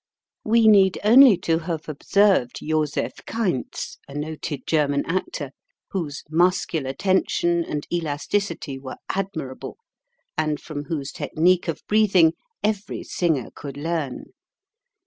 We 0.43 0.67
need 0.67 0.97
only 1.03 1.37
to 1.45 1.59
have 1.59 1.87
observed 1.87 2.55
Joseph 2.63 3.23
Kainz 3.27 3.99
(a 4.07 4.15
noted 4.15 4.63
German 4.65 5.05
actor), 5.05 5.51
whose 5.91 6.23
muscular 6.27 6.91
tension 6.93 7.63
and 7.63 7.85
elasticity 7.93 8.79
were 8.79 8.97
admirable 9.09 9.77
and 10.35 10.59
from 10.59 10.85
whose 10.85 11.11
technique 11.11 11.67
of 11.67 11.83
breathing 11.87 12.33
every 12.63 13.03
singer 13.03 13.51
could 13.53 13.77
learn. 13.77 14.31